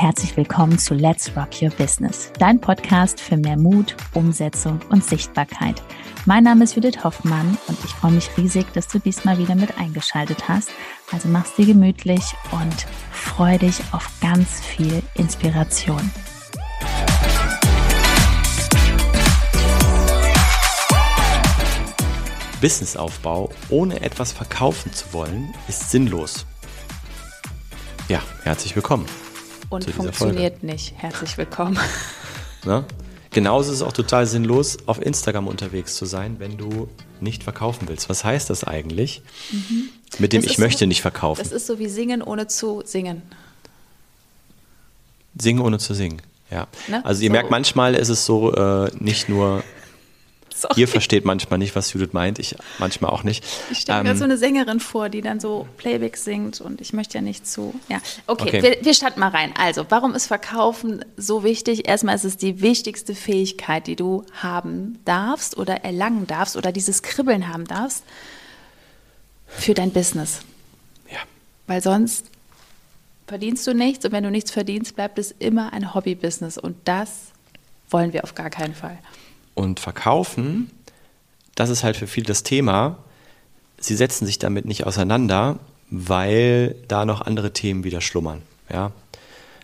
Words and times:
herzlich 0.00 0.36
willkommen 0.36 0.78
zu 0.78 0.94
Let's 0.94 1.32
Rock 1.36 1.60
Your 1.60 1.70
Business, 1.70 2.30
dein 2.38 2.60
Podcast 2.60 3.20
für 3.20 3.36
mehr 3.36 3.58
Mut, 3.58 3.96
Umsetzung 4.14 4.78
und 4.90 5.02
Sichtbarkeit. 5.04 5.82
Mein 6.24 6.44
Name 6.44 6.62
ist 6.62 6.76
Judith 6.76 7.02
Hoffmann 7.02 7.58
und 7.66 7.76
ich 7.84 7.90
freue 7.90 8.12
mich 8.12 8.30
riesig, 8.36 8.72
dass 8.74 8.86
du 8.86 9.00
diesmal 9.00 9.38
wieder 9.38 9.56
mit 9.56 9.76
eingeschaltet 9.76 10.48
hast. 10.48 10.70
Also 11.10 11.28
mach's 11.28 11.56
dir 11.56 11.66
gemütlich 11.66 12.22
und 12.52 12.86
freu 13.10 13.58
dich 13.58 13.80
auf 13.90 14.08
ganz 14.20 14.60
viel 14.60 15.02
Inspiration. 15.14 16.12
Businessaufbau 22.60 23.50
ohne 23.68 24.00
etwas 24.02 24.30
verkaufen 24.30 24.92
zu 24.92 25.12
wollen, 25.12 25.52
ist 25.66 25.90
sinnlos. 25.90 26.46
Ja, 28.08 28.22
herzlich 28.44 28.76
willkommen. 28.76 29.06
Und 29.70 29.90
funktioniert 29.90 30.58
Folge. 30.60 30.66
nicht. 30.66 30.94
Herzlich 30.96 31.36
willkommen. 31.36 31.78
Na? 32.64 32.84
Genauso 33.30 33.70
ist 33.70 33.76
es 33.78 33.82
auch 33.82 33.92
total 33.92 34.26
sinnlos, 34.26 34.78
auf 34.86 35.02
Instagram 35.02 35.46
unterwegs 35.46 35.94
zu 35.94 36.06
sein, 36.06 36.36
wenn 36.38 36.56
du 36.56 36.88
nicht 37.20 37.42
verkaufen 37.42 37.86
willst. 37.88 38.08
Was 38.08 38.24
heißt 38.24 38.48
das 38.48 38.64
eigentlich? 38.64 39.22
Mhm. 39.52 39.90
Mit 40.18 40.32
dem 40.32 40.42
das 40.42 40.50
Ich 40.50 40.58
möchte 40.58 40.80
so, 40.80 40.86
nicht 40.86 41.02
verkaufen. 41.02 41.42
Das 41.42 41.52
ist 41.52 41.66
so 41.66 41.78
wie 41.78 41.88
singen 41.88 42.22
ohne 42.22 42.46
zu 42.46 42.82
singen. 42.86 43.22
Singen 45.38 45.60
ohne 45.60 45.78
zu 45.78 45.94
singen, 45.94 46.22
ja. 46.50 46.66
Ne? 46.88 47.04
Also 47.04 47.22
ihr 47.22 47.28
so. 47.28 47.32
merkt, 47.32 47.50
manchmal 47.50 47.94
ist 47.94 48.08
es 48.08 48.24
so, 48.24 48.54
äh, 48.54 48.90
nicht 48.98 49.28
nur 49.28 49.62
Sorry. 50.60 50.80
Ihr 50.80 50.88
versteht 50.88 51.24
manchmal 51.24 51.58
nicht, 51.58 51.76
was 51.76 51.92
Judith 51.92 52.12
meint, 52.12 52.38
ich 52.38 52.56
manchmal 52.78 53.10
auch 53.10 53.22
nicht. 53.22 53.44
Ich 53.70 53.78
stelle 53.78 54.02
mir 54.02 54.10
ähm, 54.10 54.16
so 54.16 54.24
eine 54.24 54.36
Sängerin 54.36 54.80
vor, 54.80 55.08
die 55.08 55.20
dann 55.20 55.38
so 55.38 55.68
Playback 55.76 56.16
singt 56.16 56.60
und 56.60 56.80
ich 56.80 56.92
möchte 56.92 57.18
ja 57.18 57.22
nicht 57.22 57.46
zu. 57.46 57.78
Ja, 57.88 57.98
okay, 58.26 58.48
okay. 58.48 58.62
Wir, 58.62 58.84
wir 58.84 58.94
starten 58.94 59.20
mal 59.20 59.28
rein. 59.28 59.52
Also, 59.56 59.86
warum 59.88 60.14
ist 60.14 60.26
Verkaufen 60.26 61.04
so 61.16 61.44
wichtig? 61.44 61.86
Erstmal 61.86 62.16
ist 62.16 62.24
es 62.24 62.36
die 62.36 62.60
wichtigste 62.60 63.14
Fähigkeit, 63.14 63.86
die 63.86 63.96
du 63.96 64.24
haben 64.42 64.98
darfst 65.04 65.56
oder 65.56 65.84
erlangen 65.84 66.26
darfst 66.26 66.56
oder 66.56 66.72
dieses 66.72 67.02
Kribbeln 67.02 67.48
haben 67.48 67.66
darfst 67.66 68.02
für 69.46 69.74
dein 69.74 69.92
Business. 69.92 70.40
Ja. 71.10 71.18
Weil 71.66 71.82
sonst 71.82 72.26
verdienst 73.28 73.66
du 73.66 73.74
nichts 73.74 74.04
und 74.04 74.12
wenn 74.12 74.24
du 74.24 74.30
nichts 74.30 74.50
verdienst, 74.50 74.96
bleibt 74.96 75.18
es 75.18 75.30
immer 75.38 75.72
ein 75.72 75.94
Hobby-Business 75.94 76.58
und 76.58 76.76
das 76.84 77.32
wollen 77.90 78.12
wir 78.12 78.24
auf 78.24 78.34
gar 78.34 78.50
keinen 78.50 78.74
Fall. 78.74 78.98
Und 79.58 79.80
verkaufen, 79.80 80.70
das 81.56 81.68
ist 81.68 81.82
halt 81.82 81.96
für 81.96 82.06
viele 82.06 82.26
das 82.26 82.44
Thema. 82.44 82.98
Sie 83.80 83.96
setzen 83.96 84.24
sich 84.24 84.38
damit 84.38 84.66
nicht 84.66 84.86
auseinander, 84.86 85.58
weil 85.90 86.76
da 86.86 87.04
noch 87.04 87.22
andere 87.22 87.52
Themen 87.52 87.82
wieder 87.82 88.00
schlummern. 88.00 88.42
Ja? 88.72 88.92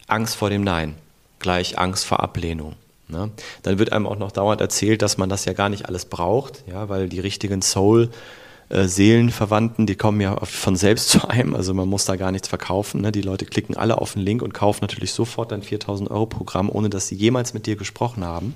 Angst 0.09 0.35
vor 0.35 0.51
dem 0.51 0.65
Nein, 0.65 0.97
gleich 1.39 1.79
Angst 1.79 2.07
vor 2.07 2.19
Ablehnung. 2.25 2.75
Ne? 3.07 3.31
Dann 3.63 3.79
wird 3.79 3.93
einem 3.93 4.09
auch 4.09 4.19
noch 4.19 4.33
dauernd 4.33 4.61
erzählt, 4.61 5.01
dass 5.01 5.17
man 5.17 5.29
das 5.29 5.45
ja 5.45 5.53
gar 5.53 5.69
nicht 5.69 5.87
alles 5.87 6.07
braucht, 6.07 6.65
ja, 6.67 6.89
weil 6.89 7.09
die 7.09 7.21
richtigen 7.21 7.63
Soul- 7.63 8.11
äh, 8.71 8.89
Seelenverwandten, 8.89 9.87
die 9.87 9.95
kommen 9.95 10.21
ja 10.21 10.37
von 10.45 10.75
selbst 10.75 11.09
zu 11.11 11.29
einem, 11.29 11.55
also 11.55 11.73
man 11.73 11.89
muss 11.89 12.05
da 12.05 12.17
gar 12.17 12.33
nichts 12.33 12.49
verkaufen. 12.49 13.03
Ne? 13.03 13.13
Die 13.13 13.23
Leute 13.23 13.45
klicken 13.45 13.77
alle 13.77 13.99
auf 13.99 14.15
den 14.15 14.23
Link 14.23 14.43
und 14.43 14.55
kaufen 14.55 14.81
natürlich 14.83 15.13
sofort 15.13 15.53
dein 15.53 15.63
4000 15.63 16.11
Euro 16.11 16.27
Programm, 16.27 16.69
ohne 16.69 16.91
dass 16.91 17.07
sie 17.07 17.15
jemals 17.15 17.55
mit 17.55 17.67
dir 17.67 17.77
gesprochen 17.77 18.25
haben. 18.25 18.55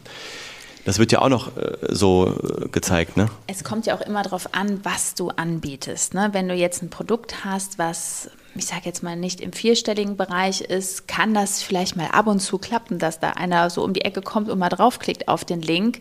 Das 0.88 0.98
wird 0.98 1.12
ja 1.12 1.20
auch 1.20 1.28
noch 1.28 1.54
äh, 1.58 1.76
so 1.90 2.34
äh, 2.42 2.68
gezeigt, 2.68 3.18
ne? 3.18 3.28
Es 3.46 3.62
kommt 3.62 3.84
ja 3.84 3.94
auch 3.94 4.00
immer 4.00 4.22
darauf 4.22 4.54
an, 4.54 4.80
was 4.84 5.14
du 5.14 5.28
anbietest. 5.28 6.14
Ne? 6.14 6.30
Wenn 6.32 6.48
du 6.48 6.54
jetzt 6.54 6.82
ein 6.82 6.88
Produkt 6.88 7.44
hast, 7.44 7.78
was, 7.78 8.30
ich 8.54 8.64
sage 8.64 8.86
jetzt 8.86 9.02
mal, 9.02 9.14
nicht 9.14 9.42
im 9.42 9.52
vierstelligen 9.52 10.16
Bereich 10.16 10.62
ist, 10.62 11.06
kann 11.06 11.34
das 11.34 11.62
vielleicht 11.62 11.96
mal 11.96 12.06
ab 12.06 12.26
und 12.26 12.40
zu 12.40 12.56
klappen, 12.56 12.98
dass 12.98 13.20
da 13.20 13.32
einer 13.32 13.68
so 13.68 13.84
um 13.84 13.92
die 13.92 14.00
Ecke 14.00 14.22
kommt 14.22 14.48
und 14.48 14.58
mal 14.58 14.70
draufklickt 14.70 15.28
auf 15.28 15.44
den 15.44 15.60
Link. 15.60 16.00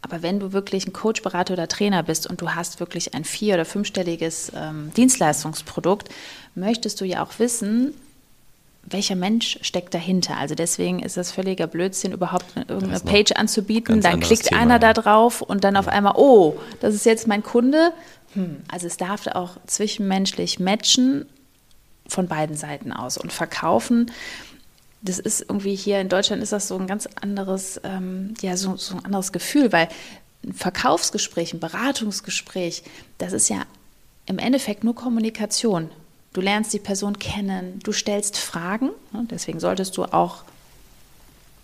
Aber 0.00 0.22
wenn 0.22 0.40
du 0.40 0.54
wirklich 0.54 0.86
ein 0.86 0.94
Coach, 0.94 1.20
Berater 1.20 1.52
oder 1.52 1.68
Trainer 1.68 2.02
bist 2.02 2.26
und 2.26 2.40
du 2.40 2.54
hast 2.54 2.80
wirklich 2.80 3.12
ein 3.12 3.24
vier- 3.24 3.52
oder 3.52 3.66
fünfstelliges 3.66 4.50
ähm, 4.56 4.92
Dienstleistungsprodukt, 4.96 6.08
möchtest 6.54 7.02
du 7.02 7.04
ja 7.04 7.22
auch 7.22 7.38
wissen, 7.38 7.92
welcher 8.88 9.16
Mensch 9.16 9.58
steckt 9.62 9.94
dahinter? 9.94 10.36
Also 10.36 10.54
deswegen 10.54 11.00
ist 11.00 11.16
das 11.16 11.32
völliger 11.32 11.66
Blödsinn, 11.66 12.12
überhaupt 12.12 12.46
irgendeine 12.56 13.00
Page 13.00 13.32
anzubieten. 13.32 14.00
Dann 14.00 14.20
klickt 14.20 14.44
Thema, 14.44 14.60
einer 14.60 14.78
da 14.78 14.92
drauf 14.92 15.42
und 15.42 15.64
dann 15.64 15.76
auf 15.76 15.88
einmal, 15.88 16.14
oh, 16.16 16.56
das 16.80 16.94
ist 16.94 17.04
jetzt 17.04 17.26
mein 17.26 17.42
Kunde. 17.42 17.92
Hm. 18.34 18.62
Also 18.68 18.86
es 18.86 18.96
darf 18.96 19.26
auch 19.26 19.56
zwischenmenschlich 19.66 20.60
matchen 20.60 21.26
von 22.06 22.28
beiden 22.28 22.56
Seiten 22.56 22.92
aus 22.92 23.18
und 23.18 23.32
verkaufen. 23.32 24.12
Das 25.02 25.18
ist 25.18 25.40
irgendwie 25.40 25.74
hier 25.74 26.00
in 26.00 26.08
Deutschland 26.08 26.42
ist 26.42 26.52
das 26.52 26.68
so 26.68 26.78
ein 26.78 26.86
ganz 26.86 27.08
anderes, 27.20 27.80
ähm, 27.84 28.34
ja, 28.40 28.56
so, 28.56 28.76
so 28.76 28.96
ein 28.96 29.04
anderes 29.04 29.32
Gefühl, 29.32 29.72
weil 29.72 29.88
ein 30.44 30.52
Verkaufsgespräch, 30.52 31.52
ein 31.52 31.60
Beratungsgespräch, 31.60 32.84
das 33.18 33.32
ist 33.32 33.48
ja 33.48 33.62
im 34.26 34.38
Endeffekt 34.38 34.84
nur 34.84 34.94
Kommunikation. 34.94 35.90
Du 36.36 36.42
lernst 36.42 36.74
die 36.74 36.78
Person 36.78 37.18
kennen, 37.18 37.80
du 37.82 37.92
stellst 37.92 38.36
Fragen. 38.36 38.90
Deswegen 39.30 39.58
solltest 39.58 39.96
du 39.96 40.04
auch 40.04 40.44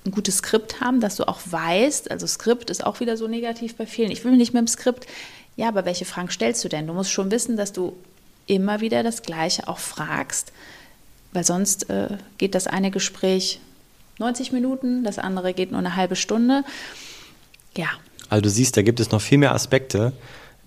ein 0.07 0.13
gutes 0.13 0.39
Skript 0.39 0.81
haben, 0.81 0.99
dass 0.99 1.17
du 1.17 1.29
auch 1.29 1.41
weißt, 1.45 2.11
also 2.11 2.27
Skript 2.27 2.71
ist 2.71 2.83
auch 2.83 2.99
wieder 2.99 3.19
so 3.19 3.29
negativ 3.29 3.77
bei 3.77 3.85
vielen. 3.85 4.11
Ich 4.11 4.25
will 4.25 4.35
nicht 4.35 4.55
mit 4.55 4.61
dem 4.63 4.67
Skript. 4.67 5.07
Ja, 5.57 5.69
aber 5.69 5.85
welche 5.85 6.07
Fragen 6.07 6.31
stellst 6.31 6.65
du 6.65 6.71
denn? 6.71 6.87
Du 6.87 6.95
musst 6.95 7.11
schon 7.11 7.31
wissen, 7.31 7.59
dass 7.59 7.75
du 7.75 7.95
immer 8.47 8.81
wieder 8.81 9.03
das 9.03 9.21
Gleiche 9.21 9.69
auch 9.69 9.79
fragst, 9.79 10.55
weil 11.35 11.45
sonst 11.45 11.91
äh, 11.91 12.17
geht 12.39 12.55
das 12.55 12.67
eine 12.67 12.91
Gespräch 12.91 13.61
90 14.21 14.53
Minuten, 14.53 15.05
das 15.05 15.19
andere 15.19 15.53
geht 15.53 15.71
nur 15.71 15.81
eine 15.81 15.97
halbe 15.97 16.17
Stunde. 16.17 16.65
Ja. 17.77 17.89
Also 18.31 18.41
du 18.41 18.49
siehst, 18.49 18.75
da 18.79 18.81
gibt 18.81 19.01
es 19.01 19.11
noch 19.11 19.21
viel 19.21 19.37
mehr 19.37 19.55
Aspekte, 19.55 20.15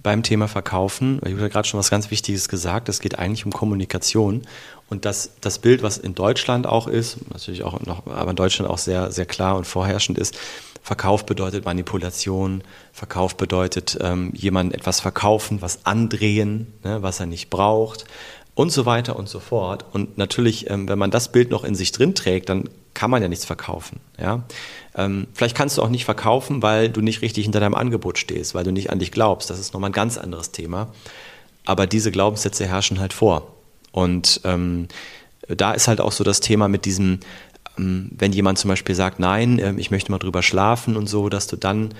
beim 0.05 0.21
Thema 0.21 0.47
Verkaufen, 0.47 1.19
ich 1.25 1.33
habe 1.33 1.49
gerade 1.49 1.67
schon 1.67 1.79
was 1.79 1.89
ganz 1.89 2.11
Wichtiges 2.11 2.47
gesagt, 2.47 2.89
es 2.89 2.99
geht 2.99 3.17
eigentlich 3.17 3.43
um 3.43 3.51
Kommunikation. 3.51 4.43
Und 4.88 5.03
das, 5.03 5.31
das 5.41 5.57
Bild, 5.57 5.81
was 5.81 5.97
in 5.97 6.13
Deutschland 6.13 6.67
auch 6.67 6.88
ist, 6.88 7.17
natürlich 7.31 7.63
auch 7.63 7.81
noch, 7.81 8.05
aber 8.05 8.29
in 8.29 8.35
Deutschland 8.35 8.69
auch 8.69 8.77
sehr, 8.77 9.11
sehr 9.11 9.25
klar 9.25 9.57
und 9.57 9.65
vorherrschend 9.65 10.19
ist, 10.19 10.38
Verkauf 10.83 11.25
bedeutet 11.25 11.65
Manipulation, 11.65 12.63
Verkauf 12.94 13.35
bedeutet 13.35 13.97
ähm, 13.99 14.31
jemandem 14.35 14.79
etwas 14.79 14.99
verkaufen, 14.99 15.63
was 15.63 15.88
andrehen, 15.88 16.71
ne, 16.83 17.01
was 17.01 17.19
er 17.19 17.25
nicht 17.25 17.49
braucht 17.49 18.05
und 18.53 18.71
so 18.71 18.85
weiter 18.85 19.15
und 19.15 19.27
so 19.27 19.39
fort. 19.39 19.85
Und 19.91 20.19
natürlich, 20.19 20.69
ähm, 20.69 20.88
wenn 20.88 20.99
man 20.99 21.09
das 21.09 21.31
Bild 21.31 21.49
noch 21.49 21.63
in 21.63 21.73
sich 21.73 21.91
drin 21.91 22.13
trägt, 22.13 22.49
dann 22.49 22.69
kann 22.95 23.11
man 23.11 23.22
ja 23.22 23.28
nichts 23.28 23.45
verkaufen. 23.45 24.00
Ja? 24.19 24.44
Ähm, 24.95 25.28
vielleicht 25.33 25.56
kannst 25.56 25.78
du 25.78 25.83
auch 25.83 25.89
nicht 25.89 26.06
verkaufen, 26.06 26.63
weil 26.63 26.89
du 26.89 27.01
nicht 27.01 27.22
richtig 27.22 27.44
hinter 27.44 27.59
deinem 27.59 27.75
Angebot 27.75 28.17
stehst, 28.17 28.56
weil 28.56 28.63
du 28.63 28.72
nicht 28.72 28.89
an 28.89 28.97
dich 28.97 29.11
glaubst. 29.11 29.51
Das 29.51 29.59
ist 29.59 29.73
nochmal 29.73 29.91
ein 29.91 29.94
ganz 29.94 30.17
anderes 30.17 30.51
Thema. 30.51 30.88
Aber 31.66 31.85
diese 31.85 32.11
Glaubenssätze 32.11 32.66
herrschen 32.66 33.00
halt 33.00 33.13
vor. 33.13 33.53
Und 33.91 34.41
ähm, 34.44 34.88
da 35.47 35.73
ist 35.73 35.88
halt 35.88 36.01
auch 36.01 36.11
so 36.11 36.23
das 36.23 36.39
Thema 36.39 36.67
mit 36.67 36.85
diesem, 36.85 37.19
ähm, 37.78 38.09
wenn 38.17 38.33
jemand 38.33 38.57
zum 38.57 38.69
Beispiel 38.69 38.95
sagt, 38.95 39.19
nein, 39.19 39.59
äh, 39.59 39.73
ich 39.77 39.91
möchte 39.91 40.12
mal 40.12 40.17
drüber 40.17 40.41
schlafen 40.41 40.97
und 40.97 41.07
so, 41.07 41.29
dass 41.29 41.47
du 41.47 41.56
dann 41.56 41.94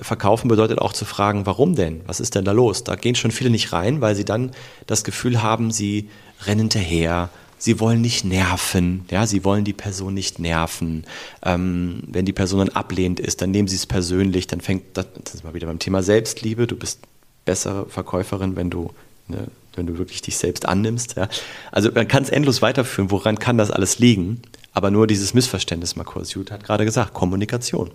Verkaufen 0.00 0.48
bedeutet 0.48 0.78
auch 0.78 0.94
zu 0.94 1.04
fragen, 1.04 1.44
warum 1.44 1.74
denn? 1.74 2.00
Was 2.06 2.20
ist 2.20 2.34
denn 2.34 2.44
da 2.44 2.52
los? 2.52 2.84
Da 2.84 2.96
gehen 2.96 3.14
schon 3.14 3.30
viele 3.30 3.50
nicht 3.50 3.72
rein, 3.72 4.00
weil 4.00 4.14
sie 4.14 4.24
dann 4.24 4.52
das 4.86 5.04
Gefühl 5.04 5.42
haben, 5.42 5.70
sie 5.70 6.08
rennen 6.46 6.60
hinterher, 6.60 7.28
sie 7.60 7.78
wollen 7.78 8.00
nicht 8.00 8.24
nerven, 8.24 9.04
ja, 9.10 9.26
sie 9.26 9.44
wollen 9.44 9.64
die 9.64 9.74
Person 9.74 10.14
nicht 10.14 10.40
nerven. 10.40 11.04
Ähm, 11.44 12.02
wenn 12.08 12.24
die 12.24 12.32
Person 12.32 12.60
dann 12.60 12.70
ablehnend 12.70 13.20
ist, 13.20 13.42
dann 13.42 13.52
nehmen 13.52 13.68
sie 13.68 13.76
es 13.76 13.86
persönlich, 13.86 14.48
dann 14.48 14.60
fängt 14.60 14.96
das, 14.96 15.06
das 15.22 15.34
ist 15.34 15.44
mal 15.44 15.54
wieder 15.54 15.68
beim 15.68 15.78
Thema 15.78 16.02
Selbstliebe, 16.02 16.66
du 16.66 16.74
bist 16.74 17.00
bessere 17.44 17.86
Verkäuferin, 17.86 18.56
wenn 18.56 18.70
du, 18.70 18.90
ne, 19.28 19.48
wenn 19.76 19.86
du 19.86 19.98
wirklich 19.98 20.22
dich 20.22 20.38
selbst 20.38 20.66
annimmst. 20.66 21.16
Ja. 21.16 21.28
Also 21.70 21.92
man 21.92 22.08
kann 22.08 22.22
es 22.22 22.30
endlos 22.30 22.62
weiterführen, 22.62 23.10
woran 23.10 23.38
kann 23.38 23.58
das 23.58 23.70
alles 23.70 23.98
liegen? 23.98 24.42
Aber 24.72 24.90
nur 24.90 25.06
dieses 25.06 25.34
Missverständnis, 25.34 25.96
Markus 25.96 26.32
Jud 26.32 26.50
hat 26.50 26.64
gerade 26.64 26.84
gesagt, 26.84 27.12
Kommunikation 27.12 27.90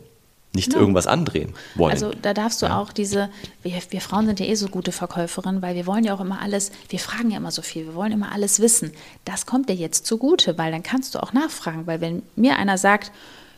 nicht 0.55 0.69
genau. 0.69 0.81
irgendwas 0.81 1.07
andrehen 1.07 1.53
wollen. 1.75 1.91
Also 1.91 2.11
da 2.21 2.33
darfst 2.33 2.61
du 2.61 2.67
ja. 2.67 2.79
auch 2.79 2.91
diese, 2.91 3.29
wir, 3.61 3.73
wir, 3.89 4.01
Frauen 4.01 4.25
sind 4.25 4.39
ja 4.39 4.45
eh 4.45 4.55
so 4.55 4.67
gute 4.67 4.91
Verkäuferinnen, 4.91 5.61
weil 5.61 5.75
wir 5.75 5.85
wollen 5.85 6.03
ja 6.03 6.13
auch 6.13 6.21
immer 6.21 6.41
alles, 6.41 6.71
wir 6.89 6.99
fragen 6.99 7.29
ja 7.31 7.37
immer 7.37 7.51
so 7.51 7.61
viel, 7.61 7.85
wir 7.85 7.95
wollen 7.95 8.11
immer 8.11 8.31
alles 8.31 8.59
wissen. 8.59 8.91
Das 9.25 9.45
kommt 9.45 9.69
dir 9.69 9.75
jetzt 9.75 10.05
zugute, 10.05 10.57
weil 10.57 10.71
dann 10.71 10.83
kannst 10.83 11.15
du 11.15 11.19
auch 11.21 11.33
nachfragen, 11.33 11.85
weil 11.85 12.01
wenn 12.01 12.23
mir 12.35 12.57
einer 12.57 12.77
sagt, 12.77 13.11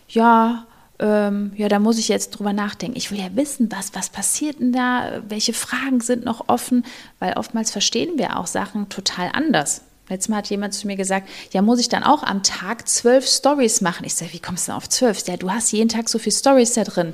ja, 0.09 0.65
ähm, 0.99 1.51
ja, 1.55 1.67
da 1.67 1.79
muss 1.79 1.99
ich 1.99 2.07
jetzt 2.07 2.31
drüber 2.31 2.53
nachdenken. 2.53 2.97
Ich 2.97 3.11
will 3.11 3.19
ja 3.19 3.35
wissen, 3.35 3.71
was, 3.71 3.93
was 3.93 4.09
passiert 4.09 4.59
denn 4.59 4.71
da, 4.71 5.21
welche 5.27 5.53
Fragen 5.53 6.01
sind 6.01 6.25
noch 6.25 6.45
offen, 6.47 6.85
weil 7.19 7.33
oftmals 7.33 7.71
verstehen 7.71 8.17
wir 8.17 8.37
auch 8.39 8.47
Sachen 8.47 8.89
total 8.89 9.29
anders. 9.33 9.83
Letztes 10.09 10.29
Mal 10.29 10.37
hat 10.37 10.49
jemand 10.49 10.73
zu 10.73 10.87
mir 10.87 10.95
gesagt, 10.95 11.27
ja, 11.51 11.61
muss 11.61 11.79
ich 11.79 11.89
dann 11.89 12.03
auch 12.03 12.23
am 12.23 12.43
Tag 12.43 12.87
zwölf 12.87 13.27
Stories 13.27 13.81
machen? 13.81 14.05
Ich 14.05 14.15
sage, 14.15 14.33
wie 14.33 14.39
kommst 14.39 14.67
du 14.67 14.71
denn 14.71 14.77
auf 14.77 14.87
zwölf? 14.89 15.25
Ja, 15.27 15.37
du 15.37 15.51
hast 15.51 15.71
jeden 15.71 15.89
Tag 15.89 16.09
so 16.09 16.17
viele 16.17 16.35
Stories 16.35 16.73
da 16.73 16.83
drin. 16.83 17.13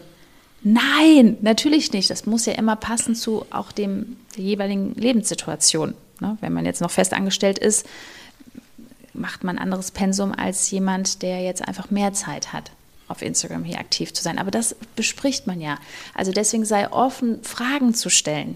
Nein, 0.62 1.38
natürlich 1.42 1.92
nicht. 1.92 2.10
Das 2.10 2.26
muss 2.26 2.46
ja 2.46 2.54
immer 2.54 2.76
passen 2.76 3.16
zu 3.16 3.46
auch 3.50 3.72
dem 3.72 4.18
der 4.38 4.44
jeweiligen 4.44 4.96
Lebenssituation. 4.96 5.96
Ne? 6.20 6.38
Wenn 6.42 6.54
man 6.54 6.66
jetzt 6.66 6.82
noch 6.82 6.92
fest 6.92 7.14
angestellt 7.14 7.60
ist, 7.60 7.86
macht 9.14 9.44
man 9.44 9.58
ein 9.58 9.64
anderes 9.64 9.92
Pensum 9.92 10.32
als 10.32 10.70
jemand, 10.72 11.22
der 11.22 11.42
jetzt 11.42 11.68
einfach 11.68 11.92
mehr 11.92 12.14
Zeit 12.14 12.54
hat 12.54 12.72
auf 13.08 13.22
Instagram 13.22 13.64
hier 13.64 13.80
aktiv 13.80 14.14
zu 14.14 14.24
sein. 14.24 14.40
Aber 14.40 14.52
das 14.52 14.76
bespricht 14.96 15.46
man 15.46 15.62
ja. 15.62 15.78
Also 16.16 16.32
deswegen 16.32 16.66
sei 16.66 16.90
offen, 16.92 17.44
Fragen 17.44 17.94
zu 17.94 18.10
stellen. 18.10 18.56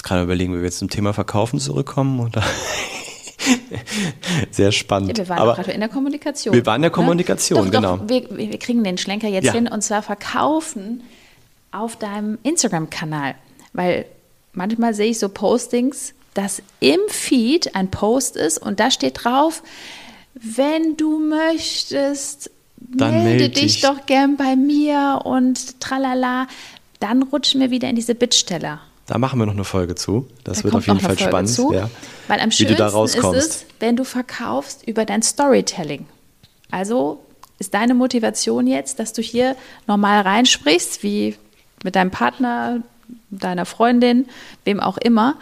Jetzt 0.00 0.08
gerade 0.08 0.22
überlegen, 0.22 0.54
wie 0.54 0.60
wir 0.60 0.64
jetzt 0.64 0.78
zum 0.78 0.88
Thema 0.88 1.12
Verkaufen 1.12 1.60
zurückkommen 1.60 2.20
oder 2.20 2.42
sehr 4.50 4.72
spannend. 4.72 5.18
Ja, 5.18 5.24
wir 5.24 5.28
waren 5.28 5.38
Aber 5.40 5.54
gerade 5.56 5.72
in 5.72 5.80
der 5.80 5.90
Kommunikation. 5.90 6.54
Wir 6.54 6.64
waren 6.64 6.76
in 6.76 6.82
der 6.84 6.90
ne? 6.90 6.94
Kommunikation, 6.94 7.64
ne? 7.66 7.70
genau. 7.70 7.98
Doch, 7.98 8.08
wir, 8.08 8.24
wir, 8.34 8.58
kriegen 8.58 8.82
den 8.82 8.96
Schlenker 8.96 9.28
jetzt 9.28 9.44
ja. 9.44 9.52
hin 9.52 9.68
und 9.68 9.82
zwar 9.82 10.00
Verkaufen 10.00 11.02
auf 11.70 11.96
deinem 11.96 12.38
Instagram-Kanal. 12.44 13.34
Weil 13.74 14.06
manchmal 14.54 14.94
sehe 14.94 15.10
ich 15.10 15.18
so 15.18 15.28
Postings, 15.28 16.14
dass 16.32 16.62
im 16.80 17.00
Feed 17.08 17.76
ein 17.76 17.90
Post 17.90 18.36
ist 18.36 18.56
und 18.56 18.80
da 18.80 18.90
steht 18.90 19.22
drauf, 19.22 19.62
wenn 20.32 20.96
du 20.96 21.18
möchtest, 21.18 22.50
Dann 22.78 23.22
melde 23.22 23.42
meld 23.42 23.56
dich 23.56 23.72
dich. 23.74 23.82
doch 23.82 24.06
gern 24.06 24.38
bei 24.38 24.56
mir 24.56 25.20
und 25.24 25.78
tralala. 25.78 26.46
Dann 27.00 27.22
rutschen 27.22 27.60
wir 27.60 27.70
wieder 27.70 27.90
in 27.90 27.96
diese 27.96 28.14
Bittsteller. 28.14 28.80
Da 29.10 29.18
machen 29.18 29.40
wir 29.40 29.46
noch 29.46 29.54
eine 29.54 29.64
Folge 29.64 29.96
zu. 29.96 30.28
Das 30.44 30.58
Da 30.58 30.64
wird 30.64 30.76
auf 30.76 30.86
jeden 30.86 31.00
Fall 31.00 31.18
spannend, 31.18 31.50
zu, 31.50 31.72
ja. 31.72 31.90
Weil 32.28 32.38
am 32.38 32.50
wie 32.52 32.64
du 32.64 32.76
da 32.76 32.90
schönsten 32.90 33.34
ist 33.34 33.44
es, 33.46 33.66
wenn 33.80 33.96
du 33.96 34.04
verkaufst 34.04 34.86
über 34.86 35.04
dein 35.04 35.20
Storytelling. 35.20 36.06
Also 36.70 37.20
ist 37.58 37.74
deine 37.74 37.94
Motivation 37.94 38.68
jetzt, 38.68 39.00
dass 39.00 39.12
du 39.12 39.20
hier 39.20 39.56
normal 39.88 40.20
reinsprichst, 40.20 41.02
wie 41.02 41.34
mit 41.82 41.96
deinem 41.96 42.12
Partner, 42.12 42.82
deiner 43.30 43.66
Freundin, 43.66 44.26
wem 44.64 44.78
auch 44.78 44.96
immer, 44.96 45.34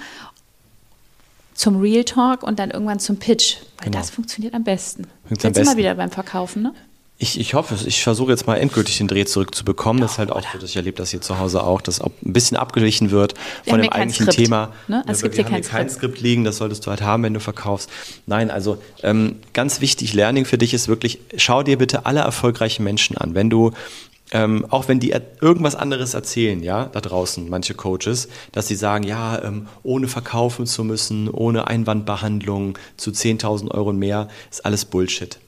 zum 1.53 1.79
Real 1.79 2.05
Talk 2.05 2.45
und 2.45 2.59
dann 2.59 2.71
irgendwann 2.71 3.01
zum 3.01 3.19
Pitch. 3.19 3.57
Weil 3.77 3.91
Genau. 3.91 3.99
das 3.99 4.09
funktioniert 4.09 4.55
am 4.55 4.65
besten. 4.65 5.09
Funktioniert 5.27 5.45
Jetzt 5.45 5.45
am 5.45 5.53
besten. 5.65 5.77
wieder 5.77 5.95
beim 5.95 6.11
Verkaufen, 6.11 6.63
ne? 6.63 6.73
Ich, 7.21 7.41
ich 7.41 7.55
hoffe 7.55 7.75
es. 7.75 7.85
Ich 7.85 8.01
versuche 8.05 8.31
jetzt 8.31 8.47
mal 8.47 8.55
endgültig 8.57 8.99
den 8.99 9.09
Dreh 9.09 9.25
zurückzubekommen. 9.25 10.01
Das 10.01 10.13
ist 10.13 10.19
halt 10.19 10.31
auch 10.31 10.41
so, 10.53 10.59
dass 10.59 10.71
ich 10.71 10.77
erlebe 10.77 10.97
das 10.97 11.11
hier 11.11 11.21
zu 11.21 11.41
Hause 11.41 11.65
auch, 11.65 11.81
dass 11.81 12.01
auch 12.01 12.13
ein 12.25 12.33
bisschen 12.33 12.57
abgewichen 12.57 13.11
wird 13.11 13.35
Wir 13.65 13.73
von 13.73 13.83
dem 13.83 13.91
eigentlichen 13.93 14.27
Skript, 14.27 14.45
Thema. 14.45 14.73
ne? 14.87 15.03
Es 15.09 15.21
Ja, 15.21 15.23
gibt 15.25 15.37
wir 15.37 15.45
hier 15.45 15.53
haben 15.53 15.63
kein 15.63 15.71
kein 15.71 15.91
Skript. 15.91 16.21
Liegen, 16.21 16.45
das 16.45 16.59
solltest 16.59 16.87
du 16.87 16.91
halt 16.91 17.03
haben, 17.03 17.25
wenn 17.25 17.35
du 17.35 17.41
verkaufst. 17.41 17.91
Nein, 18.27 18.53
also 18.53 18.79
ähm, 19.03 19.35
ganz 19.53 19.81
wichtig, 19.81 20.15
Learning 20.15 20.45
für 20.45 20.59
dich 20.59 20.73
ist 20.75 20.87
wirklich, 20.87 21.19
schau 21.37 21.65
dir 21.65 21.77
bitte 21.77 22.07
alle 22.07 22.21
erfolgreichen 22.21 22.85
Menschen 22.85 23.19
an. 23.19 23.35
Wenn 23.35 23.51
du 23.51 23.73
ähm, 24.31 24.67
auch 24.69 24.89
wenn 24.89 25.01
die 25.01 25.15
irgendwas 25.41 25.75
anderes 25.75 26.15
erzählen, 26.15 26.63
ja, 26.63 26.85
da 26.85 27.01
draußen, 27.01 27.49
manche 27.49 27.73
Coaches, 27.75 28.29
dass 28.53 28.69
sie 28.69 28.75
sagen, 28.77 29.05
ja, 29.05 29.43
ähm, 29.43 29.67
ohne 29.83 30.07
verkaufen 30.07 30.67
zu 30.67 30.85
müssen, 30.85 31.29
ohne 31.31 31.67
Einwandbehandlung 31.67 32.79
zu 32.99 33.11
10.000 33.11 33.71
Euro 33.71 33.89
und 33.89 33.99
mehr, 33.99 34.29
ist 34.51 34.65
alles 34.67 34.85
Bullshit. 34.85 35.39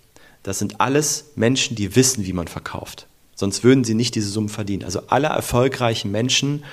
Das 0.43 0.59
sind 0.59 0.81
alles 0.81 1.33
Menschen, 1.37 1.77
die 1.77 1.95
wissen, 1.97 2.25
wie 2.25 2.33
man 2.33 2.49
verkauft. 2.49 3.07
Sonst 3.35 3.65
würden 3.65 3.85
sie 3.85 3.95
nicht 3.95 4.15
diese 4.15 4.29
Summen 4.29 4.49
verdienen. 4.49 4.85
Also 4.85 5.03
alle 5.09 5.29
erfolgreichen 5.29 6.11
Menschen, 6.11 6.65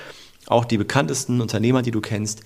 auch 0.47 0.65
die 0.65 0.77
bekanntesten 0.77 1.41
Unternehmer, 1.41 1.81
die 1.81 1.91
du 1.91 2.01
kennst, 2.01 2.41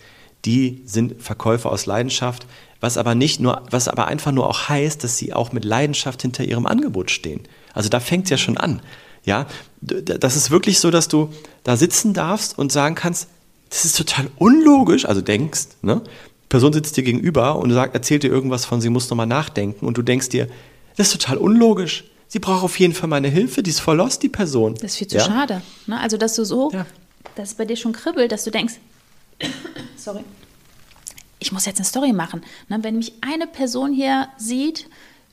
die 0.46 0.82
sind 0.86 1.22
Verkäufer 1.22 1.72
aus 1.72 1.86
Leidenschaft, 1.86 2.48
was 2.80 2.98
aber 2.98 3.14
nicht 3.16 3.40
nur, 3.40 3.64
was 3.70 3.88
aber 3.88 4.08
einfach 4.08 4.32
nur 4.32 4.48
auch 4.48 4.70
heißt, 4.70 5.04
dass 5.04 5.18
sie 5.18 5.34
auch 5.34 5.52
mit 5.52 5.66
Leidenschaft 5.66 6.22
hinter 6.24 6.44
ihrem 6.44 6.66
Angebot 6.66 7.12
stehen. 7.12 7.42
Also 7.74 7.90
da 7.90 8.00
fängt 8.00 8.26
es 8.26 8.32
ja 8.32 8.38
schon 8.38 8.58
an. 8.58 8.82
Ja, 9.24 9.46
das 9.82 10.36
ist 10.36 10.50
wirklich 10.50 10.80
so, 10.80 10.90
dass 10.90 11.08
du 11.08 11.32
da 11.64 11.78
sitzen 11.78 12.14
darfst 12.14 12.58
und 12.58 12.72
sagen 12.72 12.96
kannst, 12.96 13.28
das 13.70 13.86
ist 13.86 13.98
total 13.98 14.30
unlogisch, 14.38 15.06
also 15.06 15.22
denkst, 15.22 15.68
ne? 15.82 16.02
Person 16.50 16.74
sitzt 16.74 16.98
dir 16.98 17.04
gegenüber 17.04 17.56
und 17.56 17.72
sagt, 17.72 17.96
erzählt 17.96 18.24
dir 18.24 18.30
irgendwas 18.30 18.66
von, 18.66 18.82
sie 18.82 18.90
muss 18.90 19.10
nochmal 19.10 19.28
nachdenken 19.28 19.86
und 19.86 19.98
du 19.98 20.02
denkst 20.02 20.28
dir, 20.30 20.50
das 20.98 21.08
ist 21.14 21.22
total 21.22 21.38
unlogisch. 21.38 22.04
Sie 22.28 22.40
braucht 22.40 22.64
auf 22.64 22.80
jeden 22.80 22.94
Fall 22.94 23.10
meine 23.10 23.28
Hilfe, 23.28 23.62
die 23.62 23.72
ist 23.72 23.82
voll 23.82 23.98
lost, 23.98 24.24
die 24.24 24.30
Person. 24.30 24.76
Das 24.76 24.92
ist 24.92 24.98
viel 24.98 25.08
zu 25.08 25.18
ja? 25.18 25.26
schade. 25.26 25.62
Ne? 25.86 26.00
Also, 26.00 26.18
dass 26.18 26.36
du 26.36 26.46
so, 26.46 26.72
Ja. 26.72 26.86
dass 27.36 27.50
es 27.50 27.56
bei 27.56 27.66
dir 27.66 27.76
schon 27.76 27.92
kribbelt, 27.92 28.32
dass 28.32 28.44
du 28.46 28.52
denkst, 28.52 28.76
sorry, 29.98 30.24
ich 31.40 31.52
muss 31.52 31.66
jetzt 31.66 31.78
eine 31.78 31.86
Story 31.86 32.14
machen. 32.14 32.42
Ne? 32.70 32.80
Wenn 32.84 32.98
mich 32.98 33.14
eine 33.22 33.48
Person 33.48 33.92
hier 33.92 34.30
sieht, 34.38 34.88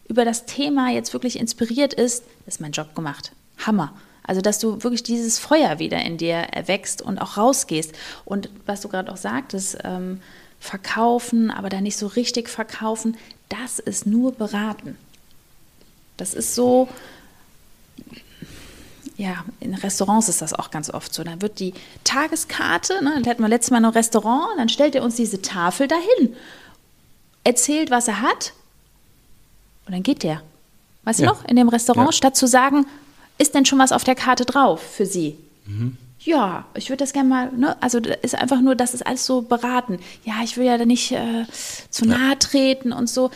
über 0.09 0.25
das 0.25 0.47
Thema 0.47 0.91
jetzt 0.91 1.13
wirklich 1.13 1.39
inspiriert 1.39 1.95
ist, 1.95 2.25
ist 2.47 2.61
mein 2.61 2.73
Job 2.73 2.95
gemacht. 2.95 3.33
Hammer. 3.65 3.93
Also, 4.25 4.41
dass 4.41 4.59
du 4.59 4.83
wirklich 4.83 5.03
dieses 5.03 5.39
Feuer 5.39 5.79
wieder 5.79 6.03
in 6.03 6.17
dir 6.19 6.35
erwächst 6.37 7.01
und 7.01 7.19
auch 7.19 7.37
rausgehst. 7.37 7.93
Und 8.25 8.51
was 8.67 8.81
du 8.81 8.89
gerade 8.89 9.11
auch 9.13 9.17
sagtest, 9.17 9.79
ähm, 9.85 10.21
verkaufen, 10.61 11.51
aber 11.51 11.69
dann 11.69 11.85
nicht 11.85 11.97
so 11.97 12.07
richtig 12.09 12.49
verkaufen, 12.49 13.17
das 13.49 13.79
ist 13.79 14.07
nur 14.07 14.33
beraten. 14.33 14.97
Das 16.19 16.35
ist 16.35 16.55
so, 16.55 16.88
ja, 19.17 19.44
in 19.61 19.75
Restaurants 19.75 20.29
ist 20.29 20.43
das 20.43 20.53
auch 20.53 20.70
ganz 20.70 20.91
oft 20.91 21.12
so. 21.12 21.25
Dann 21.25 21.43
wird 21.43 21.59
die 21.59 21.75
Tageskarte, 22.05 23.03
ne, 23.03 23.12
dann 23.15 23.26
hatten 23.26 23.43
wir 23.43 23.49
letztes 23.49 23.70
Mal 23.70 23.81
noch 23.81 23.94
Restaurant, 23.94 24.47
dann 24.59 24.69
stellt 24.69 24.94
er 24.94 25.03
uns 25.03 25.17
diese 25.17 25.41
Tafel 25.43 25.88
dahin, 25.88 26.37
erzählt, 27.44 27.91
was 27.91 28.06
er 28.09 28.20
hat 28.20 28.53
und 29.87 29.93
dann 29.93 30.03
geht 30.03 30.23
der. 30.23 30.43
Weißt 31.05 31.20
Ja. 31.20 31.29
du 31.29 31.32
noch, 31.35 31.44
in 31.47 31.56
dem 31.56 31.69
Restaurant, 31.69 32.09
Ja. 32.09 32.12
statt 32.12 32.37
zu 32.37 32.47
sagen, 32.47 32.87
ist 33.38 33.55
denn 33.55 33.64
schon 33.64 33.79
was 33.79 33.93
auf 33.93 34.05
der 34.05 34.14
Karte 34.14 34.44
drauf 34.44 34.81
für 34.82 35.06
Sie? 35.06 35.37
Ja, 36.21 36.64
ich 36.75 36.88
würde 36.90 36.99
das 36.99 37.12
gerne 37.12 37.28
mal, 37.28 37.52
ne? 37.52 37.76
also 37.81 37.99
ist 37.99 38.35
einfach 38.35 38.61
nur, 38.61 38.75
das 38.75 38.93
ist 38.95 39.07
alles 39.07 39.25
so 39.25 39.43
beraten. 39.43 39.99
Ja, 40.25 40.35
ich 40.43 40.57
will 40.57 40.64
ja 40.66 40.76
da 40.78 40.85
nicht 40.85 41.12
äh, 41.12 41.45
zu 41.90 42.04
nahe 42.07 42.38
treten 42.38 42.93
und 42.93 43.09
so. 43.09 43.31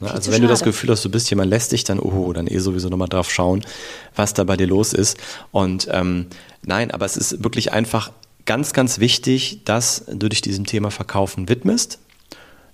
Ne, 0.00 0.10
Also 0.10 0.32
wenn 0.32 0.42
du 0.42 0.48
das 0.48 0.60
schade. 0.60 0.70
Gefühl 0.70 0.90
hast, 0.90 1.04
du 1.04 1.10
bist 1.10 1.30
jemand 1.30 1.50
lästig, 1.50 1.84
dann 1.84 2.00
oho, 2.00 2.32
dann 2.32 2.46
eh 2.46 2.58
sowieso 2.58 2.88
nochmal 2.88 3.08
drauf 3.08 3.30
schauen, 3.30 3.64
was 4.16 4.34
da 4.34 4.44
bei 4.44 4.56
dir 4.56 4.66
los 4.66 4.92
ist. 4.92 5.18
Und 5.52 5.88
ähm, 5.92 6.26
nein, 6.62 6.90
aber 6.90 7.06
es 7.06 7.16
ist 7.16 7.44
wirklich 7.44 7.72
einfach 7.72 8.10
ganz, 8.46 8.72
ganz 8.72 8.98
wichtig, 8.98 9.60
dass 9.64 10.04
du 10.10 10.28
dich 10.28 10.40
diesem 10.40 10.64
Thema 10.66 10.90
Verkaufen 10.90 11.48
widmest, 11.48 11.98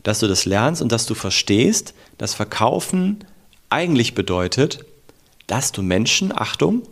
dass 0.04 0.20
du 0.20 0.28
das 0.28 0.44
lernst 0.44 0.80
und 0.80 0.92
dass 0.92 1.06
du 1.06 1.14
verstehst, 1.14 1.94
dass 2.16 2.34
Verkaufen 2.34 3.24
eigentlich 3.68 4.14
bedeutet, 4.14 4.84
dass 5.48 5.72
du 5.72 5.82
Menschen, 5.82 6.32
Achtung, 6.36 6.82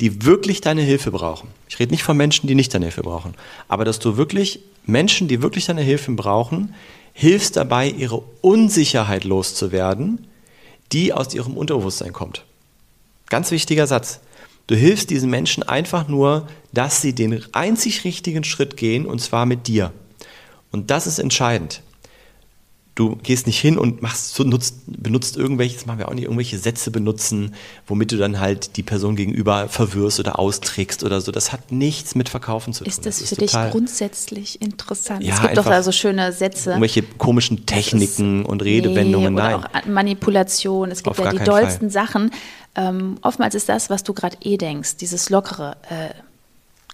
die 0.00 0.24
wirklich 0.24 0.60
deine 0.60 0.82
Hilfe 0.82 1.10
brauchen. 1.10 1.48
Ich 1.68 1.78
rede 1.80 1.92
nicht 1.92 2.04
von 2.04 2.16
Menschen, 2.16 2.46
die 2.46 2.54
nicht 2.54 2.72
deine 2.72 2.86
Hilfe 2.86 3.02
brauchen, 3.02 3.34
aber 3.66 3.84
dass 3.84 3.98
du 3.98 4.16
wirklich 4.16 4.60
Menschen, 4.86 5.26
die 5.26 5.42
wirklich 5.42 5.66
deine 5.66 5.82
Hilfe 5.82 6.12
brauchen, 6.12 6.74
hilfst 7.18 7.56
dabei, 7.56 7.88
ihre 7.90 8.22
Unsicherheit 8.42 9.24
loszuwerden, 9.24 10.28
die 10.92 11.12
aus 11.12 11.34
ihrem 11.34 11.56
Unterbewusstsein 11.56 12.12
kommt. 12.12 12.44
Ganz 13.26 13.50
wichtiger 13.50 13.88
Satz. 13.88 14.20
Du 14.68 14.76
hilfst 14.76 15.10
diesen 15.10 15.28
Menschen 15.28 15.64
einfach 15.64 16.06
nur, 16.06 16.46
dass 16.72 17.02
sie 17.02 17.16
den 17.16 17.44
einzig 17.52 18.04
richtigen 18.04 18.44
Schritt 18.44 18.76
gehen, 18.76 19.04
und 19.04 19.20
zwar 19.20 19.46
mit 19.46 19.66
dir. 19.66 19.92
Und 20.70 20.92
das 20.92 21.08
ist 21.08 21.18
entscheidend. 21.18 21.82
Du 22.98 23.14
gehst 23.14 23.46
nicht 23.46 23.60
hin 23.60 23.78
und 23.78 24.02
machst 24.02 24.36
nutzt, 24.40 24.74
benutzt 24.88 25.36
irgendwelche, 25.36 25.76
das 25.76 25.86
machen 25.86 26.00
wir 26.00 26.08
auch 26.08 26.14
nicht, 26.14 26.24
irgendwelche 26.24 26.58
Sätze 26.58 26.90
benutzen, 26.90 27.54
womit 27.86 28.10
du 28.10 28.16
dann 28.16 28.40
halt 28.40 28.76
die 28.76 28.82
Person 28.82 29.14
gegenüber 29.14 29.68
verwirrst 29.68 30.18
oder 30.18 30.36
austrickst 30.36 31.04
oder 31.04 31.20
so. 31.20 31.30
Das 31.30 31.52
hat 31.52 31.70
nichts 31.70 32.16
mit 32.16 32.28
Verkaufen 32.28 32.72
zu 32.72 32.82
tun. 32.82 32.90
Ist 32.90 33.06
das, 33.06 33.22
für 33.22 33.36
dich 33.36 33.52
total- 33.52 33.70
grundsätzlich 33.70 34.60
interessant? 34.60 35.22
Ja, 35.22 35.34
es 35.34 35.40
gibt 35.42 35.56
doch 35.56 35.64
da 35.64 35.80
so 35.84 35.92
schöne 35.92 36.32
Sätze. 36.32 36.70
Irgendwelche 36.70 37.04
komischen 37.04 37.66
Techniken 37.66 38.44
und 38.44 38.64
Redewendungen, 38.64 39.32
nee, 39.32 39.40
oder 39.40 39.58
nein. 39.58 39.84
auch 39.84 39.86
Manipulation. 39.86 40.90
Es 40.90 41.04
gibt 41.04 41.20
Auf 41.20 41.24
ja 41.24 41.30
die 41.30 41.44
dollsten 41.44 41.90
Sachen. 41.90 42.32
Ähm, 42.74 43.18
oftmals 43.22 43.54
ist 43.54 43.68
das, 43.68 43.90
was 43.90 44.02
du 44.02 44.12
gerade 44.12 44.38
eh 44.40 44.56
denkst, 44.56 44.96
dieses 44.96 45.30
Lockere. 45.30 45.76
Äh, 45.88 46.14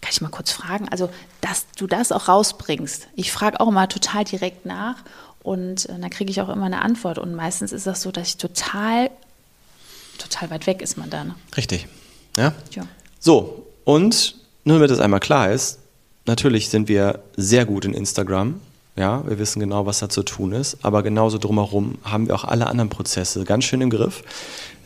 kann 0.02 0.10
ich 0.12 0.20
mal 0.20 0.28
kurz 0.28 0.52
fragen? 0.52 0.86
Also, 0.90 1.08
dass 1.40 1.64
du 1.78 1.86
das 1.86 2.12
auch 2.12 2.28
rausbringst. 2.28 3.08
Ich 3.16 3.32
frage 3.32 3.58
auch 3.58 3.70
mal 3.70 3.86
total 3.86 4.24
direkt 4.24 4.66
nach 4.66 4.96
und 5.44 5.88
äh, 5.90 6.00
dann 6.00 6.10
kriege 6.10 6.30
ich 6.30 6.40
auch 6.40 6.48
immer 6.48 6.64
eine 6.64 6.82
Antwort. 6.82 7.18
Und 7.18 7.34
meistens 7.34 7.70
ist 7.70 7.86
das 7.86 8.02
so, 8.02 8.10
dass 8.10 8.28
ich 8.28 8.36
total, 8.38 9.10
total 10.18 10.50
weit 10.50 10.66
weg 10.66 10.82
ist 10.82 10.96
man 10.96 11.10
da. 11.10 11.22
Ne? 11.22 11.36
Richtig. 11.56 11.86
Ja? 12.36 12.54
Ja. 12.72 12.82
So, 13.20 13.66
und 13.84 14.34
nur 14.64 14.78
damit 14.78 14.90
das 14.90 14.98
einmal 14.98 15.20
klar 15.20 15.52
ist, 15.52 15.78
natürlich 16.24 16.70
sind 16.70 16.88
wir 16.88 17.20
sehr 17.36 17.66
gut 17.66 17.84
in 17.84 17.92
Instagram. 17.92 18.60
Ja, 18.96 19.28
wir 19.28 19.38
wissen 19.38 19.60
genau, 19.60 19.86
was 19.86 19.98
da 19.98 20.08
zu 20.08 20.22
tun 20.22 20.52
ist. 20.52 20.78
Aber 20.82 21.02
genauso 21.02 21.36
drumherum 21.36 21.98
haben 22.04 22.26
wir 22.26 22.34
auch 22.34 22.44
alle 22.44 22.66
anderen 22.66 22.88
Prozesse 22.88 23.44
ganz 23.44 23.64
schön 23.64 23.82
im 23.82 23.90
Griff. 23.90 24.22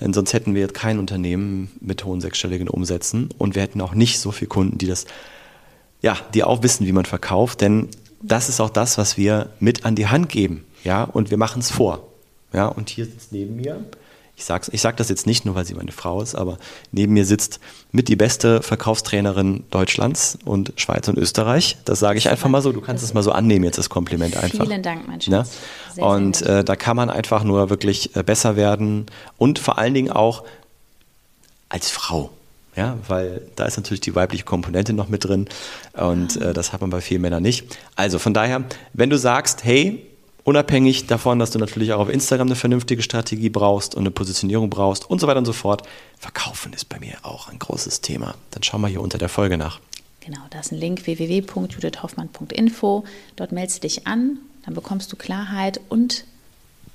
Denn 0.01 0.13
sonst 0.13 0.33
hätten 0.33 0.55
wir 0.55 0.63
jetzt 0.63 0.75
kein 0.75 0.99
Unternehmen 0.99 1.71
mit 1.81 2.05
hohen 2.05 2.21
sechsstelligen 2.21 2.69
Umsätzen 2.69 3.29
und 3.39 3.55
wir 3.55 3.63
hätten 3.63 3.81
auch 3.81 3.95
nicht 3.95 4.19
so 4.19 4.33
viele 4.33 4.49
Kunden, 4.49 4.79
die 4.79 4.87
das, 4.87 5.07
ja, 6.03 6.17
die 6.35 6.43
auch 6.43 6.63
wissen, 6.63 6.87
wie 6.87 6.93
man 6.93 7.05
verkauft. 7.05 7.61
Denn 7.61 7.89
das 8.23 8.49
ist 8.49 8.61
auch 8.61 8.71
das, 8.71 8.99
was 8.99 9.17
wir 9.17 9.51
mit 9.61 9.85
an 9.85 9.95
die 9.95 10.07
Hand 10.07 10.29
geben. 10.29 10.65
Ja, 10.85 11.05
und 11.05 11.31
wir 11.31 11.37
machen 11.37 11.61
es 11.61 11.71
vor. 11.71 12.07
Ja, 12.53 12.67
und 12.67 12.89
hier 12.89 13.05
sitzt 13.05 13.33
neben 13.33 13.57
mir 13.57 13.85
ich 14.39 14.45
sage 14.45 14.69
ich 14.71 14.81
sag 14.81 14.97
das 14.97 15.09
jetzt 15.09 15.27
nicht 15.27 15.45
nur, 15.45 15.57
weil 15.57 15.65
sie 15.65 15.75
meine 15.75 15.91
Frau 15.91 16.23
ist, 16.23 16.37
aber 16.37 16.59
neben 16.93 17.13
mir 17.13 17.25
sitzt 17.25 17.59
mit 17.91 18.07
die 18.07 18.15
beste 18.15 18.63
Verkaufstrainerin 18.63 19.65
Deutschlands 19.71 20.39
und 20.45 20.73
Schweiz 20.77 21.09
und 21.09 21.19
Österreich. 21.19 21.77
Das 21.85 21.99
sage 21.99 22.19
ich 22.19 22.29
einfach 22.29 22.49
mal 22.49 22.63
so. 22.63 22.71
Du 22.71 22.81
kannst 22.81 23.03
es 23.03 23.15
mal 23.15 23.25
so 23.25 23.33
annehmen, 23.33 23.65
jetzt 23.65 23.79
das 23.79 23.91
Kompliment 23.91 24.37
einfach. 24.37 24.65
Vielen 24.65 24.83
Dank, 24.83 25.09
mein 25.09 25.21
Schatz. 25.21 25.33
Ja? 25.33 25.45
Sehr, 25.95 26.07
und 26.07 26.43
äh, 26.43 26.63
da 26.63 26.77
kann 26.77 26.97
man 26.97 27.11
einfach 27.11 27.43
nur 27.43 27.69
wirklich 27.69 28.15
äh, 28.15 28.23
besser 28.23 28.55
werden 28.55 29.07
und 29.39 29.59
vor 29.59 29.77
allen 29.77 29.93
Dingen 29.93 30.13
auch 30.13 30.45
als 31.69 31.91
Frau. 31.91 32.31
Ja, 32.79 32.97
weil 33.09 33.43
da 33.57 33.65
ist 33.65 33.77
natürlich 33.77 34.03
die 34.03 34.15
weibliche 34.15 34.45
Komponente 34.45 34.93
noch 34.93 35.09
mit 35.09 35.25
drin 35.25 35.49
und 35.95 36.41
äh, 36.41 36.53
das 36.53 36.73
hat 36.73 36.81
man 36.81 36.91
bei 36.91 37.01
vielen 37.01 37.23
Männern 37.23 37.43
nicht. 37.43 37.77
Also 37.97 38.21
von 38.21 38.33
daher, 38.33 38.63
wenn 38.93 39.11
du 39.11 39.19
sagst, 39.19 39.65
hey, 39.65 40.05
Unabhängig 40.45 41.07
davon, 41.07 41.39
dass 41.39 41.51
du 41.51 41.59
natürlich 41.59 41.93
auch 41.93 42.01
auf 42.01 42.09
Instagram 42.09 42.49
eine 42.49 42.57
vernünftige 42.57 43.03
Strategie 43.03 43.51
brauchst 43.51 43.95
und 43.95 44.05
eine 44.05 44.11
Positionierung 44.11 44.71
brauchst 44.71 45.11
und 45.11 45.21
so 45.21 45.27
weiter 45.27 45.41
und 45.41 45.45
so 45.45 45.53
fort. 45.53 45.83
Verkaufen 46.19 46.73
ist 46.73 46.89
bei 46.89 46.99
mir 46.99 47.19
auch 47.21 47.51
ein 47.51 47.59
großes 47.59 48.01
Thema. 48.01 48.35
Dann 48.53 48.63
schau 48.63 48.79
mal 48.79 48.89
hier 48.89 49.03
unter 49.03 49.19
der 49.19 49.29
Folge 49.29 49.59
nach. 49.59 49.79
Genau, 50.21 50.39
da 50.49 50.61
ist 50.61 50.73
ein 50.73 50.79
Link 50.79 51.05
www.judithhoffmann.info. 51.05 53.05
Dort 53.37 53.53
meldest 53.53 53.77
du 53.77 53.89
dich 53.89 54.07
an, 54.07 54.39
dann 54.65 54.73
bekommst 54.73 55.13
du 55.13 55.17
Klarheit 55.17 55.83
und 55.91 56.25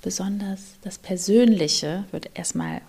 besonders 0.01 0.61
das 0.81 0.97
Persönliche 0.97 2.05
wird 2.11 2.31
erstmal 2.33 2.81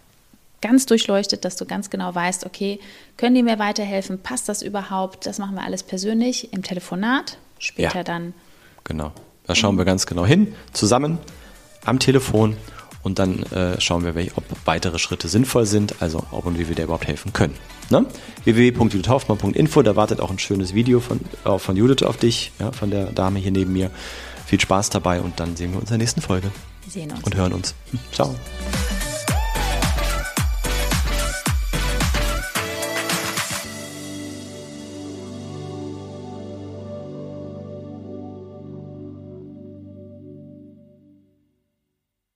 ganz 0.64 0.86
durchleuchtet, 0.86 1.44
dass 1.44 1.56
du 1.56 1.66
ganz 1.66 1.90
genau 1.90 2.14
weißt, 2.14 2.46
okay, 2.46 2.80
können 3.18 3.34
die 3.34 3.42
mir 3.42 3.58
weiterhelfen? 3.58 4.18
Passt 4.18 4.48
das 4.48 4.62
überhaupt? 4.62 5.26
Das 5.26 5.38
machen 5.38 5.56
wir 5.56 5.62
alles 5.62 5.82
persönlich 5.82 6.54
im 6.54 6.62
Telefonat, 6.62 7.36
später 7.58 7.98
ja, 7.98 8.02
dann. 8.02 8.32
Genau. 8.82 9.12
Da 9.46 9.54
schauen 9.54 9.76
wir 9.76 9.84
ganz 9.84 10.06
genau 10.06 10.24
hin, 10.24 10.54
zusammen 10.72 11.18
am 11.84 11.98
Telefon 11.98 12.56
und 13.02 13.18
dann 13.18 13.42
äh, 13.52 13.78
schauen 13.78 14.04
wir, 14.04 14.14
ob 14.36 14.44
weitere 14.64 14.98
Schritte 14.98 15.28
sinnvoll 15.28 15.66
sind, 15.66 15.96
also 16.00 16.24
ob 16.30 16.46
und 16.46 16.58
wie 16.58 16.66
wir 16.66 16.74
dir 16.74 16.84
überhaupt 16.84 17.06
helfen 17.06 17.34
können. 17.34 17.54
Ne? 17.90 18.06
www.judithhoffmann.info, 18.44 19.82
da 19.82 19.96
wartet 19.96 20.20
auch 20.20 20.30
ein 20.30 20.38
schönes 20.38 20.72
Video 20.72 21.00
von, 21.00 21.20
äh, 21.44 21.58
von 21.58 21.76
Judith 21.76 22.02
auf 22.06 22.16
dich, 22.16 22.52
ja, 22.58 22.72
von 22.72 22.90
der 22.90 23.12
Dame 23.12 23.38
hier 23.38 23.52
neben 23.52 23.74
mir. 23.74 23.90
Viel 24.46 24.60
Spaß 24.60 24.88
dabei 24.88 25.20
und 25.20 25.40
dann 25.40 25.56
sehen 25.56 25.72
wir 25.72 25.80
uns 25.80 25.90
in 25.90 25.98
der 25.98 25.98
nächsten 25.98 26.22
Folge. 26.22 26.50
Wir 26.84 26.92
sehen 26.92 27.10
uns. 27.10 27.22
Und 27.22 27.34
hören 27.34 27.52
uns. 27.52 27.74
Ciao. 28.12 28.34